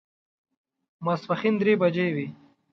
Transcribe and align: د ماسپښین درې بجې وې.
د 0.03 0.03
ماسپښین 1.05 1.53
درې 1.61 1.73
بجې 1.81 2.07
وې. 2.15 2.27